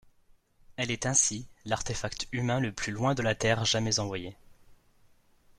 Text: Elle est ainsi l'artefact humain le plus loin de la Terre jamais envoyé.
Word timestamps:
Elle 0.77 0.89
est 0.89 1.05
ainsi 1.05 1.47
l'artefact 1.63 2.27
humain 2.31 2.59
le 2.59 2.71
plus 2.71 2.91
loin 2.91 3.13
de 3.13 3.21
la 3.21 3.35
Terre 3.35 3.65
jamais 3.65 3.99
envoyé. 3.99 4.35